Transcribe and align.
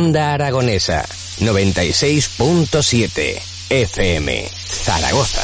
Onda 0.00 0.32
Aragonesa 0.32 1.04
96.7 1.40 3.36
FM 3.68 4.48
Zaragoza. 4.64 5.42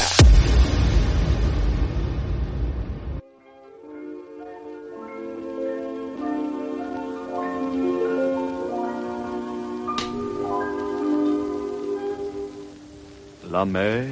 La 13.51 13.63
mer. 13.63 14.07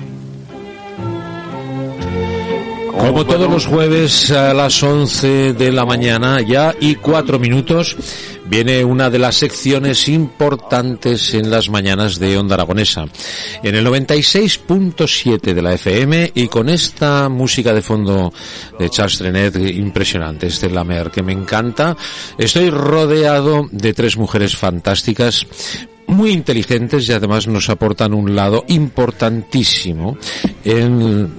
Como 2.91 3.25
todos 3.25 3.49
los 3.49 3.65
jueves 3.65 4.29
a 4.29 4.53
las 4.53 4.83
11 4.83 5.53
de 5.53 5.71
la 5.71 5.85
mañana 5.85 6.39
ya 6.41 6.75
y 6.79 6.95
cuatro 6.95 7.39
minutos 7.39 7.95
viene 8.45 8.83
una 8.83 9.09
de 9.09 9.19
las 9.19 9.35
secciones 9.35 10.07
importantes 10.07 11.33
en 11.33 11.49
las 11.49 11.69
mañanas 11.69 12.19
de 12.19 12.37
Onda 12.37 12.55
Aragonesa. 12.55 13.05
En 13.63 13.75
el 13.75 13.85
96.7 13.85 15.53
de 15.53 15.61
la 15.61 15.73
FM 15.73 16.31
y 16.35 16.47
con 16.47 16.69
esta 16.69 17.29
música 17.29 17.73
de 17.73 17.81
fondo 17.81 18.33
de 18.77 18.89
Charles 18.89 19.17
Trenet 19.17 19.55
impresionante, 19.55 20.47
este 20.47 20.69
Lamer 20.69 21.11
que 21.11 21.23
me 21.23 21.33
encanta, 21.33 21.95
estoy 22.37 22.69
rodeado 22.69 23.67
de 23.71 23.93
tres 23.93 24.17
mujeres 24.17 24.55
fantásticas 24.55 25.47
muy 26.15 26.31
inteligentes 26.31 27.07
y 27.07 27.13
además 27.13 27.47
nos 27.47 27.69
aportan 27.69 28.13
un 28.13 28.35
lado 28.35 28.63
importantísimo 28.67 30.17
en 30.63 31.29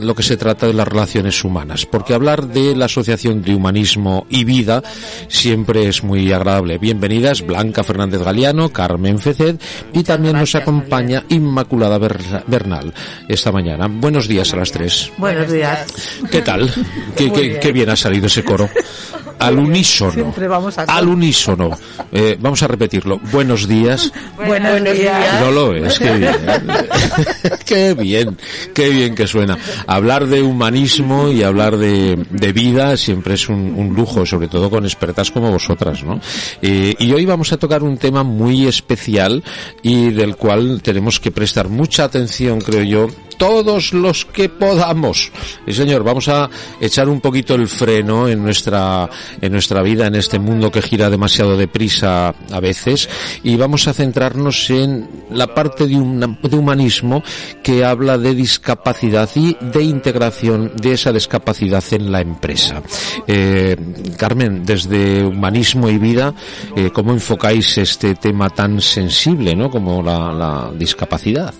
lo 0.00 0.14
que 0.14 0.22
se 0.22 0.36
trata 0.36 0.66
de 0.66 0.74
las 0.74 0.86
relaciones 0.86 1.42
humanas, 1.42 1.86
porque 1.86 2.14
hablar 2.14 2.46
de 2.46 2.76
la 2.76 2.84
Asociación 2.84 3.42
de 3.42 3.54
Humanismo 3.54 4.26
y 4.28 4.44
Vida 4.44 4.82
siempre 5.28 5.88
es 5.88 6.04
muy 6.04 6.32
agradable. 6.32 6.78
Bienvenidas 6.78 7.44
Blanca 7.44 7.82
Fernández 7.82 8.22
Galeano, 8.22 8.68
Carmen 8.72 9.18
Feced 9.18 9.56
y 9.92 10.02
también 10.02 10.36
nos 10.36 10.54
acompaña 10.54 11.24
Inmaculada 11.30 11.98
Bernal 11.98 12.92
esta 13.28 13.50
mañana. 13.50 13.88
Buenos 13.88 14.28
días 14.28 14.52
a 14.52 14.56
las 14.56 14.70
tres. 14.70 15.10
Buenos 15.16 15.50
días. 15.50 15.86
¿Qué 16.30 16.42
tal? 16.42 16.70
¿Qué, 17.16 17.32
qué, 17.32 17.58
qué 17.58 17.72
bien 17.72 17.90
ha 17.90 17.96
salido 17.96 18.26
ese 18.26 18.44
coro? 18.44 18.68
al 19.38 19.58
unísono. 19.58 20.12
Siempre 20.12 20.48
vamos 20.48 20.78
a 20.78 20.82
al 20.82 21.08
unísono. 21.08 21.70
Eh, 22.12 22.36
vamos 22.40 22.62
a 22.62 22.68
repetirlo. 22.68 23.18
Buenos 23.32 23.68
días. 23.68 24.12
Buenos, 24.46 24.82
días. 24.82 25.40
No 25.40 25.50
lo 25.50 25.74
es, 25.74 25.98
qué 25.98 26.12
bien. 26.12 26.36
qué 27.66 27.94
bien, 27.94 28.38
qué 28.74 28.88
bien 28.90 29.14
que 29.14 29.26
suena. 29.26 29.58
Hablar 29.86 30.26
de 30.26 30.42
humanismo 30.42 31.30
y 31.30 31.42
hablar 31.42 31.76
de, 31.76 32.24
de 32.30 32.52
vida 32.52 32.96
siempre 32.96 33.34
es 33.34 33.48
un, 33.48 33.74
un, 33.76 33.94
lujo, 33.94 34.26
sobre 34.26 34.48
todo 34.48 34.70
con 34.70 34.84
expertas 34.84 35.30
como 35.30 35.50
vosotras, 35.50 36.02
¿no? 36.04 36.20
Eh, 36.62 36.94
y 36.98 37.12
hoy 37.12 37.24
vamos 37.24 37.52
a 37.52 37.56
tocar 37.56 37.82
un 37.82 37.98
tema 37.98 38.22
muy 38.22 38.66
especial 38.66 39.42
y 39.82 40.10
del 40.10 40.36
cual 40.36 40.80
tenemos 40.82 41.20
que 41.20 41.30
prestar 41.30 41.68
mucha 41.68 42.04
atención, 42.04 42.60
creo 42.60 42.82
yo, 42.82 43.08
todos 43.36 43.92
los 43.92 44.24
que 44.24 44.48
podamos. 44.48 45.30
Y 45.66 45.72
señor, 45.72 46.02
vamos 46.02 46.28
a 46.28 46.48
echar 46.80 47.08
un 47.08 47.20
poquito 47.20 47.54
el 47.54 47.68
freno 47.68 48.28
en 48.28 48.42
nuestra, 48.42 49.08
en 49.40 49.52
nuestra 49.52 49.82
vida, 49.82 50.06
en 50.06 50.14
este 50.14 50.38
mundo 50.38 50.70
que 50.70 50.82
gira 50.82 51.10
demasiado 51.10 51.56
deprisa 51.56 52.34
a 52.50 52.60
veces, 52.60 53.08
y 53.42 53.56
vamos 53.56 53.88
a 53.88 53.92
centrarnos 53.92 54.70
en 54.70 55.08
la 55.30 55.54
parte 55.54 55.86
de, 55.86 55.96
un, 55.96 56.38
de 56.42 56.56
humanismo 56.56 57.22
que 57.62 57.84
habla 57.84 58.18
de 58.18 58.34
discapacidad 58.34 59.28
y 59.34 59.56
de 59.60 59.82
integración 59.82 60.72
de 60.76 60.92
esa 60.92 61.12
discapacidad 61.12 61.84
en 61.90 62.12
la 62.12 62.20
empresa. 62.20 62.82
Eh, 63.26 63.76
Carmen, 64.16 64.64
desde 64.64 65.24
humanismo 65.24 65.88
y 65.88 65.98
vida, 65.98 66.34
eh, 66.74 66.90
¿cómo 66.92 67.12
enfocáis 67.12 67.78
este 67.78 68.14
tema 68.14 68.50
tan 68.50 68.80
sensible, 68.80 69.54
¿no? 69.54 69.70
Como 69.70 70.02
la, 70.02 70.32
la 70.32 70.70
discapacidad? 70.76 71.54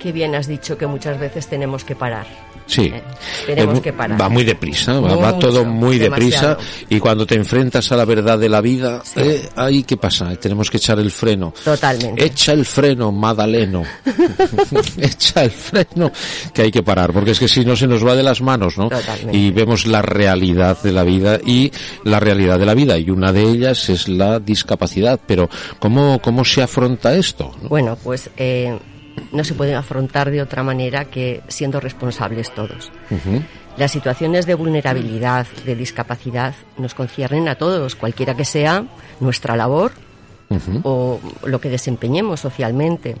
Qué 0.00 0.12
bien 0.12 0.34
has 0.34 0.46
dicho 0.46 0.76
que 0.78 0.86
muchas 0.86 1.18
veces 1.20 1.46
tenemos 1.46 1.84
que 1.84 1.94
parar. 1.94 2.26
Sí, 2.66 2.82
Eh, 2.94 3.02
tenemos 3.46 3.78
Eh, 3.78 3.82
que 3.82 3.92
parar. 3.92 4.20
va 4.20 4.28
muy 4.28 4.44
deprisa, 4.44 5.00
va, 5.00 5.16
va 5.16 5.38
todo 5.40 5.64
muy 5.64 5.98
deprisa 5.98 6.56
y 6.88 7.00
cuando 7.00 7.26
te 7.26 7.34
enfrentas 7.34 7.90
a 7.90 7.96
la 7.96 8.04
verdad 8.04 8.38
de 8.38 8.48
la 8.48 8.60
vida, 8.60 9.02
Sí. 9.04 9.20
eh, 9.20 9.48
ahí 9.56 9.82
qué 9.82 9.96
pasa, 9.96 10.36
tenemos 10.36 10.70
que 10.70 10.76
echar 10.76 11.00
el 11.00 11.10
freno. 11.10 11.52
Totalmente. 11.64 12.24
Echa 12.24 12.52
el 12.52 12.64
freno, 12.64 13.10
Madaleno. 13.10 13.82
Echa 14.98 15.42
el 15.44 15.50
freno, 15.50 16.12
que 16.54 16.62
hay 16.62 16.70
que 16.70 16.82
parar, 16.84 17.12
porque 17.12 17.32
es 17.32 17.40
que 17.40 17.48
si 17.48 17.64
no 17.64 17.74
se 17.74 17.86
nos 17.88 18.06
va 18.06 18.14
de 18.14 18.22
las 18.22 18.40
manos, 18.40 18.78
¿no? 18.78 18.88
Totalmente. 18.88 19.36
Y 19.36 19.50
vemos 19.50 19.86
la 19.86 20.00
realidad 20.02 20.78
de 20.82 20.92
la 20.92 21.02
vida 21.02 21.40
y 21.44 21.72
la 22.04 22.20
realidad 22.20 22.58
de 22.58 22.66
la 22.66 22.74
vida, 22.74 22.96
y 22.98 23.10
una 23.10 23.32
de 23.32 23.42
ellas 23.42 23.88
es 23.90 24.08
la 24.08 24.38
discapacidad. 24.38 25.18
Pero, 25.26 25.48
¿cómo, 25.80 26.20
cómo 26.22 26.44
se 26.44 26.62
afronta 26.62 27.14
esto? 27.16 27.52
no? 27.62 27.68
Bueno, 27.68 27.98
pues 28.02 28.30
eh, 28.36 28.78
no 29.32 29.44
se 29.44 29.54
pueden 29.54 29.76
afrontar 29.76 30.30
de 30.30 30.42
otra 30.42 30.62
manera 30.62 31.04
que 31.04 31.42
siendo 31.48 31.80
responsables 31.80 32.52
todos. 32.54 32.90
Las 33.76 33.92
situaciones 33.92 34.46
de 34.46 34.54
vulnerabilidad, 34.54 35.46
de 35.64 35.76
discapacidad, 35.76 36.54
nos 36.76 36.94
conciernen 36.94 37.48
a 37.48 37.54
todos, 37.54 37.96
cualquiera 37.96 38.34
que 38.34 38.44
sea 38.44 38.84
nuestra 39.20 39.56
labor 39.56 39.92
o 40.82 41.20
lo 41.44 41.60
que 41.60 41.70
desempeñemos 41.70 42.40
socialmente. 42.40 43.16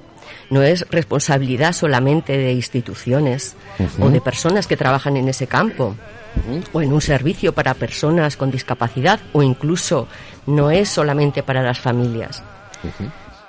No 0.48 0.62
es 0.62 0.86
responsabilidad 0.90 1.72
solamente 1.72 2.36
de 2.36 2.52
instituciones 2.52 3.54
o 4.00 4.10
de 4.10 4.20
personas 4.20 4.66
que 4.66 4.76
trabajan 4.76 5.16
en 5.16 5.28
ese 5.28 5.46
campo 5.46 5.94
o 6.72 6.82
en 6.82 6.92
un 6.92 7.00
servicio 7.00 7.52
para 7.52 7.74
personas 7.74 8.36
con 8.36 8.50
discapacidad 8.50 9.20
o 9.32 9.42
incluso 9.42 10.08
no 10.46 10.70
es 10.70 10.88
solamente 10.88 11.42
para 11.42 11.62
las 11.62 11.78
familias. 11.78 12.42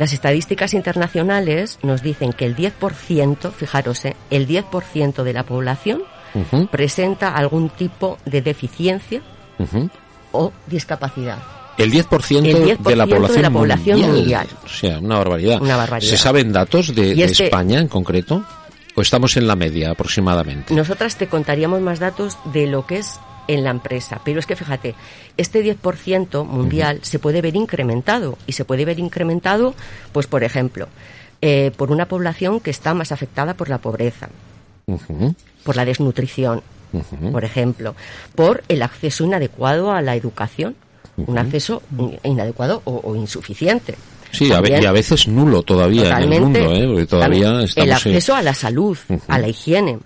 Las 0.02 0.14
estadísticas 0.14 0.74
internacionales 0.74 1.78
nos 1.84 2.02
dicen 2.02 2.34
que 2.34 2.48
el 2.48 2.56
10%, 2.56 3.52
fijaros, 3.52 4.04
¿eh? 4.06 4.16
el 4.32 4.48
10% 4.48 5.22
de 5.22 5.32
la 5.32 5.44
población 5.44 6.02
Ujú. 6.34 6.66
presenta 6.66 7.36
algún 7.36 7.70
tipo 7.70 8.18
de 8.26 8.42
deficiencia 8.42 9.22
Ujú. 9.60 9.92
o 10.32 10.52
discapacidad. 10.66 11.38
El 11.78 11.92
10%, 11.92 12.46
El 12.48 12.80
10% 12.80 12.90
de 12.90 12.96
la 12.96 13.06
población, 13.06 13.36
de 13.38 13.42
la 13.44 13.52
población 13.52 14.02
mundial. 14.02 14.48
O 14.66 14.70
sea, 14.70 14.98
una 14.98 15.20
barbaridad. 15.20 15.62
Una 15.62 15.78
barbaridad. 15.78 16.10
¿Se 16.10 16.18
saben 16.18 16.52
datos 16.52 16.96
de, 16.96 17.14
de 17.14 17.24
este- 17.26 17.44
España 17.46 17.80
en 17.80 17.88
concreto? 17.88 18.44
¿O 18.96 19.02
estamos 19.02 19.38
en 19.38 19.46
la 19.46 19.56
media 19.56 19.92
aproximadamente? 19.92 20.74
Nosotras 20.74 21.16
te 21.16 21.28
contaríamos 21.28 21.80
más 21.80 22.00
datos 22.00 22.40
de 22.46 22.66
lo 22.66 22.88
que 22.88 22.98
es 22.98 23.20
en 23.48 23.64
la 23.64 23.70
empresa, 23.72 24.22
pero 24.24 24.40
es 24.40 24.46
que 24.46 24.56
fíjate, 24.56 24.96
este 25.38 25.64
10% 25.64 26.46
mundial 26.46 27.00
se 27.02 27.20
puede 27.20 27.42
ver 27.42 27.56
incrementado 27.56 28.38
y 28.48 28.54
se 28.54 28.66
puede 28.66 28.86
ver 28.86 29.00
incrementado, 29.00 29.74
pues 30.12 30.28
por 30.28 30.44
ejemplo, 30.44 30.88
eh, 31.42 31.72
por 31.76 31.92
una 31.92 32.08
población 32.08 32.60
que 32.60 32.70
está 32.72 32.94
más 32.94 33.12
afectada 33.12 33.54
por 33.56 33.68
la 33.70 33.80
pobreza, 33.80 34.30
por 35.64 35.76
la 35.76 35.86
desnutrición, 35.86 36.62
por 37.32 37.44
ejemplo, 37.46 37.96
por 38.36 38.64
el 38.68 38.82
acceso 38.82 39.24
inadecuado 39.24 39.92
a 39.92 40.02
la 40.02 40.16
educación, 40.16 40.76
un 41.18 41.38
acceso 41.38 41.82
in- 41.98 42.20
inadecuado 42.24 42.82
o, 42.86 43.02
o 43.04 43.16
insuficiente. 43.16 43.96
Sí, 44.32 44.50
También- 44.50 44.82
y 44.82 44.86
a 44.86 44.92
veces 44.92 45.28
nulo 45.28 45.62
todavía 45.64 46.18
en 46.18 46.34
el 46.34 46.42
mundo, 46.42 46.60
¿eh? 46.60 46.88
Porque 46.88 47.06
todavía 47.06 47.44
También 47.46 47.66
estamos 47.66 47.86
el 47.88 47.92
acceso 47.94 48.36
a 48.36 48.42
la 48.42 48.54
salud, 48.54 48.98
a 49.28 49.38
la 49.40 49.48
higiene, 49.48 50.00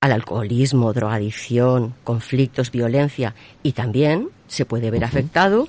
al 0.00 0.12
alcoholismo, 0.12 0.92
drogadicción, 0.92 1.94
conflictos, 2.04 2.70
violencia 2.70 3.34
y 3.62 3.72
también 3.72 4.28
se 4.46 4.64
puede 4.64 4.90
ver 4.90 5.04
afectado 5.04 5.68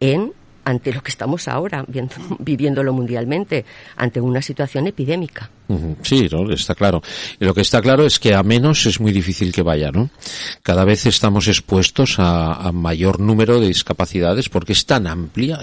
en 0.00 0.32
ante 0.64 0.92
lo 0.92 1.02
que 1.02 1.10
estamos 1.10 1.48
ahora 1.48 1.84
viendo, 1.88 2.14
viviéndolo 2.38 2.92
mundialmente, 2.92 3.64
ante 3.96 4.20
una 4.20 4.42
situación 4.42 4.86
epidémica. 4.86 5.50
Sí, 6.02 6.28
¿no? 6.30 6.50
está 6.52 6.74
claro. 6.74 7.02
Y 7.40 7.44
lo 7.44 7.54
que 7.54 7.60
está 7.60 7.80
claro 7.80 8.04
es 8.04 8.18
que 8.18 8.34
a 8.34 8.42
menos 8.42 8.84
es 8.86 9.00
muy 9.00 9.12
difícil 9.12 9.52
que 9.52 9.62
vaya, 9.62 9.90
¿no? 9.90 10.10
Cada 10.62 10.84
vez 10.84 11.06
estamos 11.06 11.48
expuestos 11.48 12.16
a, 12.18 12.70
mayor 12.72 13.20
número 13.20 13.60
de 13.60 13.68
discapacidades 13.68 14.48
porque 14.48 14.72
es 14.72 14.86
tan 14.86 15.06
amplia 15.06 15.60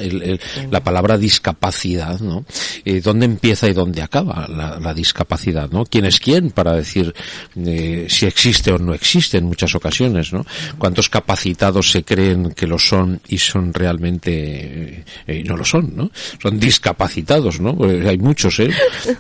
la 0.70 0.84
palabra 0.84 1.18
discapacidad, 1.18 2.20
¿no? 2.20 2.46
Eh, 2.86 3.02
¿Dónde 3.02 3.26
empieza 3.26 3.68
y 3.68 3.74
dónde 3.74 4.02
acaba 4.02 4.48
la, 4.48 4.94
discapacidad, 4.94 5.70
¿no? 5.70 5.86
¿Quién 5.86 6.06
es 6.06 6.20
quién 6.20 6.52
para 6.52 6.74
decir 6.74 7.14
eh, 7.56 8.08
si 8.10 8.26
existe 8.26 8.72
o 8.72 8.78
no 8.78 8.94
existe 8.94 9.38
en 9.38 9.46
muchas 9.46 9.76
ocasiones, 9.76 10.34
¿no? 10.34 10.46
¿Cuántos 10.78 11.10
capacitados 11.10 11.92
se 11.92 12.04
creen 12.04 12.52
que 12.52 12.68
lo 12.68 12.80
son 12.80 13.22
y 13.28 13.38
son 13.38 13.74
realmente 13.74 14.89
eh, 15.28 15.44
no 15.46 15.58
lo 15.58 15.66
son, 15.66 15.96
¿no? 15.96 16.12
Son 16.42 16.60
discapacitados, 16.60 17.60
¿no? 17.60 17.78
hay 18.08 18.18
muchos, 18.18 18.60
¿eh? 18.60 18.70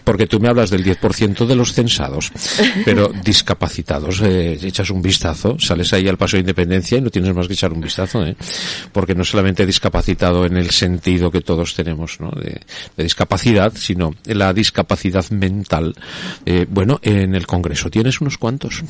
Porque 0.03 0.27
tú 0.27 0.39
me 0.39 0.47
hablas 0.47 0.69
del 0.69 0.83
10% 0.83 1.45
de 1.45 1.55
los 1.55 1.73
censados, 1.73 2.31
pero 2.85 3.11
discapacitados. 3.23 4.21
Eh, 4.21 4.59
echas 4.61 4.89
un 4.89 5.01
vistazo, 5.01 5.57
sales 5.59 5.91
ahí 5.93 6.07
al 6.07 6.17
paso 6.17 6.37
de 6.37 6.41
independencia 6.41 6.97
y 6.97 7.01
no 7.01 7.09
tienes 7.09 7.33
más 7.33 7.47
que 7.47 7.53
echar 7.53 7.73
un 7.73 7.81
vistazo, 7.81 8.25
¿eh? 8.25 8.35
Porque 8.91 9.15
no 9.15 9.23
solamente 9.23 9.65
discapacitado 9.65 10.45
en 10.45 10.57
el 10.57 10.71
sentido 10.71 11.31
que 11.31 11.41
todos 11.41 11.75
tenemos, 11.75 12.19
¿no? 12.19 12.31
De, 12.31 12.59
discapacidad, 12.97 13.73
sino 13.75 14.13
la 14.25 14.53
discapacidad 14.53 15.29
mental. 15.29 15.95
Eh, 16.45 16.65
bueno, 16.69 16.99
en 17.01 17.35
el 17.35 17.47
Congreso 17.47 17.89
tienes 17.89 18.21
unos 18.21 18.37
cuantos. 18.37 18.83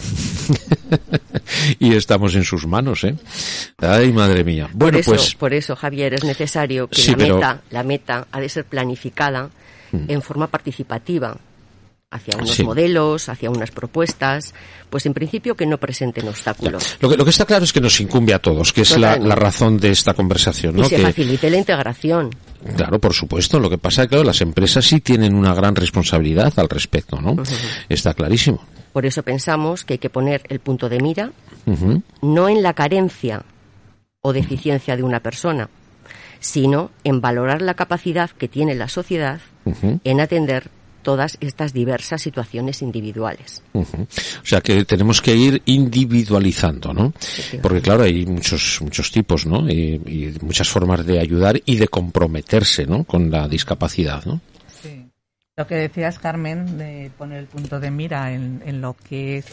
y 1.80 1.94
estamos 1.94 2.36
en 2.36 2.44
sus 2.44 2.66
manos, 2.66 3.04
¿eh? 3.04 3.16
Ay, 3.78 4.12
madre 4.12 4.44
mía. 4.44 4.70
Bueno, 4.74 4.98
por 4.98 5.02
eso, 5.02 5.12
pues. 5.12 5.36
Por 5.36 5.54
eso, 5.54 5.76
Javier, 5.76 6.14
es 6.14 6.24
necesario 6.24 6.69
que 6.88 7.12
la, 7.12 7.18
meta, 7.18 7.62
la 7.72 7.84
meta 7.84 8.28
ha 8.32 8.40
de 8.40 8.50
ser 8.50 8.66
planificada 8.66 9.50
mm. 9.92 10.06
en 10.08 10.22
forma 10.22 10.48
participativa 10.48 11.38
hacia 12.12 12.38
unos 12.38 12.60
modelos, 12.62 13.30
hacia 13.30 13.52
unas 13.52 13.70
propuestas, 13.70 14.54
pues 14.90 15.06
en 15.06 15.14
principio 15.14 15.56
que 15.56 15.66
no 15.66 15.78
presenten 15.78 16.28
obstáculos. 16.28 16.98
Lo 17.02 17.10
que, 17.10 17.18
lo 17.18 17.24
que 17.24 17.30
está 17.30 17.46
claro 17.46 17.64
es 17.64 17.72
que 17.72 17.82
nos 17.82 18.00
incumbe 18.02 18.34
a 18.34 18.40
todos, 18.40 18.74
que 18.74 18.82
es 18.82 18.98
la, 18.98 19.16
razón 19.36 19.78
de 19.78 19.92
esta 19.92 20.14
conversación. 20.14 20.76
¿no? 20.76 20.86
Y 20.86 20.90
se 20.90 20.98
facilite 20.98 21.50
la 21.50 21.58
integración. 21.58 22.32
Claro, 22.76 23.00
por 23.00 23.14
supuesto. 23.14 23.60
Lo 23.60 23.70
que 23.70 23.78
pasa 23.78 24.04
es 24.04 24.10
que 24.10 24.24
las 24.24 24.42
empresas 24.42 24.86
sí 24.86 25.02
tienen 25.02 25.36
una 25.36 25.54
gran 25.54 25.76
responsabilidad 25.76 26.52
al 26.58 26.68
respecto, 26.68 27.22
¿no? 27.22 27.36
Está 27.88 28.14
clarísimo. 28.14 28.66
Por 28.92 29.06
eso 29.06 29.22
pensamos 29.22 29.86
que 29.86 29.94
hay 29.94 30.00
que 30.00 30.10
poner 30.10 30.42
el 30.50 30.60
punto 30.60 30.90
de 30.90 31.00
mira 31.00 31.32
no 32.22 32.50
en 32.50 32.64
la 32.64 32.74
carencia 32.74 33.44
o 34.22 34.34
deficiencia 34.34 34.98
de 34.98 35.04
una 35.04 35.20
persona, 35.20 35.70
sino 36.40 36.92
en 37.04 37.22
valorar 37.22 37.62
la 37.62 37.74
capacidad 37.74 38.30
que 38.30 38.48
tiene 38.48 38.76
la 38.76 38.88
sociedad 38.88 39.40
en 40.04 40.20
atender 40.20 40.72
todas 41.02 41.38
estas 41.40 41.74
diversas 41.74 42.22
situaciones 42.22 42.82
individuales. 42.82 43.62
O 43.74 43.86
sea 44.44 44.62
que 44.62 44.86
tenemos 44.86 45.22
que 45.22 45.36
ir 45.36 45.62
individualizando, 45.66 46.94
¿no? 46.94 47.14
Porque 47.62 47.82
claro, 47.82 48.04
hay 48.04 48.26
muchos 48.26 48.80
muchos 48.82 49.12
tipos, 49.12 49.46
¿no? 49.46 49.70
Y, 49.70 50.00
muchas 50.42 50.70
formas 50.70 51.06
de 51.06 51.20
ayudar 51.20 51.62
y 51.66 51.78
de 51.78 51.88
comprometerse, 51.88 52.86
¿no? 52.86 53.04
Con 53.04 53.32
la 53.32 53.48
discapacidad, 53.48 54.26
¿no? 54.26 54.42
Sí. 54.82 55.08
Lo 55.56 55.68
que 55.68 55.76
decías, 55.76 56.20
Carmen, 56.20 56.78
de 56.78 57.12
poner 57.18 57.40
el 57.40 57.48
punto 57.48 57.80
de 57.80 57.92
mira 57.92 58.32
en, 58.34 58.82
lo 58.82 58.96
que 58.96 59.38
es 59.38 59.46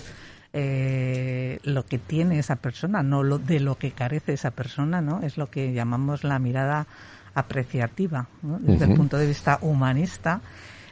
eh, 0.58 1.58
lo 1.64 1.84
que 1.84 1.98
tiene 1.98 2.38
esa 2.38 2.56
persona, 2.56 3.02
no 3.02 3.22
lo 3.22 3.38
de 3.38 3.60
lo 3.60 3.76
que 3.76 3.90
carece 3.92 4.32
esa 4.32 4.50
persona, 4.50 5.02
¿no? 5.02 5.20
Es 5.22 5.36
lo 5.36 5.50
que 5.50 5.74
llamamos 5.74 6.24
la 6.24 6.38
mirada 6.38 6.86
apreciativa, 7.34 8.28
desde 8.40 8.86
el 8.86 8.94
punto 8.94 9.18
de 9.18 9.26
vista 9.26 9.58
humanista 9.60 10.40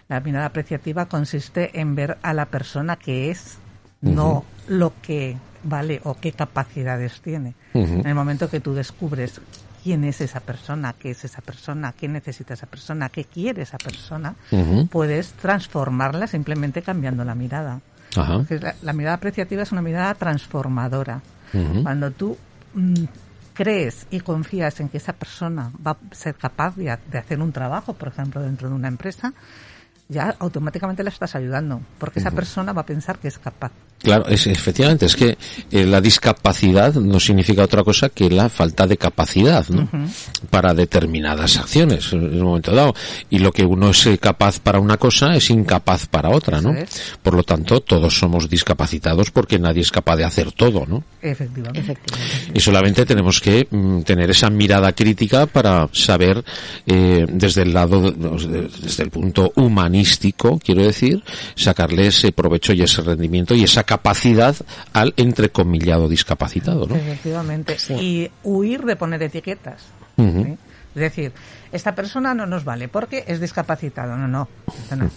la 0.09 0.21
mirada 0.21 0.47
apreciativa 0.47 1.07
consiste 1.07 1.81
en 1.81 1.95
ver 1.95 2.19
a 2.23 2.35
la 2.35 2.47
persona 2.47 2.97
que 2.97 3.31
es, 3.31 3.59
no 4.03 4.45
lo 4.69 4.93
que 5.01 5.37
vale 5.63 6.01
o 6.05 6.15
qué 6.15 6.33
capacidades 6.33 7.23
tiene. 7.23 7.55
En 7.73 8.07
el 8.07 8.15
momento 8.15 8.51
que 8.51 8.61
tú 8.61 8.75
descubres 8.75 9.41
quién 9.83 10.05
es 10.05 10.21
esa 10.21 10.41
persona, 10.41 10.95
qué 10.99 11.11
es 11.11 11.25
esa 11.25 11.41
persona, 11.41 11.95
qué 11.99 12.09
necesita 12.09 12.55
esa 12.55 12.67
persona, 12.67 13.09
qué 13.09 13.25
quiere 13.25 13.63
esa 13.63 13.79
persona, 13.79 14.35
puedes 14.91 15.33
transformarla 15.33 16.27
simplemente 16.27 16.83
cambiando 16.83 17.25
la 17.25 17.35
mirada. 17.35 17.81
La, 18.83 18.93
mirada 18.93 19.17
apreciativa 19.17 19.63
es 19.63 19.73
una 19.73 19.83
mirada 19.83 20.15
transformadora. 20.15 21.21
Cuando 21.83 22.11
tú 22.11 22.37
mm, 22.75 23.05
crees 23.53 24.09
y 24.11 24.21
confías 24.21 24.81
en 24.81 24.89
que 24.89 24.97
esa 24.97 25.13
persona 25.13 25.71
va 25.87 25.93
a 25.93 26.15
ser 26.15 26.35
capaz 26.35 26.75
de 26.77 26.91
hacer 26.91 27.41
un 27.41 27.53
trabajo, 27.53 27.93
por 27.93 28.09
ejemplo, 28.09 28.43
dentro 28.43 28.69
de 28.69 28.75
una 28.75 28.89
empresa, 28.89 29.33
ya 30.09 30.35
automáticamente 30.39 31.03
la 31.03 31.11
estás 31.11 31.35
ayudando, 31.35 31.81
porque 31.99 32.19
esa 32.19 32.31
persona 32.31 32.73
va 32.73 32.83
a 32.83 32.87
pensar 32.87 33.19
que 33.19 33.29
es 33.29 33.39
capaz. 33.39 33.73
Claro, 34.05 34.29
es, 34.29 34.47
efectivamente, 34.47 35.07
es 35.07 35.17
que 35.17 35.39
eh, 35.71 35.87
la 35.87 35.99
discapacidad 36.03 36.93
no 36.95 37.19
significa 37.19 37.65
otra 37.65 37.83
cosa 37.83 38.11
que 38.11 38.29
la 38.29 38.51
falta 38.51 38.87
de 38.87 38.99
capacidad 38.99 39.67
¿no? 39.71 39.89
para 40.51 40.75
determinadas 40.75 41.57
acciones 41.57 42.13
en 42.13 42.35
un 42.35 42.43
momento 42.43 42.75
dado. 42.75 42.95
Y 43.31 43.39
lo 43.39 43.51
que 43.51 43.65
uno 43.65 43.89
es 43.91 44.07
capaz 44.21 44.61
para 44.61 44.79
una 44.79 44.99
cosa 44.99 45.35
es 45.35 45.49
incapaz 45.49 46.07
para 46.07 46.29
otra, 46.29 46.61
¿no? 46.61 46.75
Por 47.23 47.33
lo 47.33 47.43
tanto, 47.45 47.81
todos 47.81 48.19
somos 48.19 48.51
discapacitados 48.51 49.31
porque 49.31 49.59
nadie 49.59 49.81
es 49.81 49.91
capaz 49.91 50.17
de 50.17 50.25
hacer 50.25 50.53
todo, 50.53 50.85
¿no? 50.87 51.03
Efectivamente. 51.23 51.97
Y 52.53 52.61
solamente 52.61 53.07
tenemos 53.07 53.41
que 53.41 53.67
mm, 53.71 54.03
tener 54.03 54.31
esa 54.31 54.51
mirada 54.51 54.93
crítica 54.93 55.47
para 55.47 55.89
saber 55.93 56.45
eh, 56.87 57.25
desde 57.27 57.63
el 57.63 57.73
lado, 57.73 58.11
desde 58.11 59.03
el 59.03 59.11
punto 59.11 59.51
humanístico, 59.57 60.59
quiero 60.63 60.83
decir, 60.83 61.23
sacarle 61.55 62.09
ese 62.09 62.33
provecho 62.33 62.75
y 62.75 62.83
ese 62.83 63.01
rendimiento 63.01 63.55
y 63.55 63.65
esa 63.65 63.83
capacidad 63.83 63.94
capacidad 63.95 64.57
al 64.93 65.15
entrecomillado 65.17 66.09
discapacitado, 66.09 66.87
¿no? 66.89 66.97
Efectivamente. 66.97 67.77
Y 67.91 68.29
huir 68.43 68.83
de 68.83 68.97
poner 68.97 69.23
etiquetas. 69.23 69.83
Es 70.17 71.01
decir, 71.01 71.33
esta 71.73 71.95
persona 71.95 72.35
no 72.35 72.47
nos 72.47 72.65
vale 72.65 72.89
porque 72.89 73.25
es 73.27 73.41
discapacitado. 73.41 74.17
No, 74.17 74.27
no. 74.27 74.49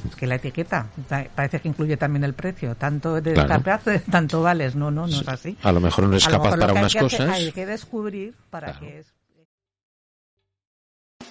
Es 0.10 0.16
que 0.16 0.28
la 0.28 0.36
etiqueta 0.36 0.88
parece 1.36 1.60
que 1.60 1.68
incluye 1.68 1.98
también 1.98 2.24
el 2.24 2.34
precio. 2.34 2.76
Tanto 2.76 3.20
de 3.20 3.34
tanto 4.12 4.42
vales. 4.44 4.76
No, 4.76 4.92
no, 4.92 5.08
no 5.08 5.22
es 5.22 5.28
así. 5.28 5.58
A 5.64 5.72
lo 5.72 5.80
mejor 5.80 6.08
no 6.08 6.18
es 6.18 6.28
capaz 6.28 6.56
para 6.56 6.74
unas 6.74 6.96
cosas. 6.96 7.30
hay 7.30 7.52
que 7.52 7.66
descubrir 7.66 8.36
para 8.52 8.80
qué 8.80 9.00
es. 9.00 9.08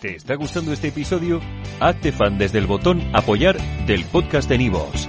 ¿Te 0.00 0.16
está 0.16 0.34
gustando 0.34 0.72
este 0.72 0.88
episodio? 0.88 1.40
Hazte 1.80 2.12
fan 2.12 2.38
desde 2.38 2.58
el 2.58 2.66
botón 2.66 3.02
apoyar 3.14 3.56
del 3.86 4.04
podcast 4.04 4.48
de 4.48 4.58
Nivos. 4.58 5.08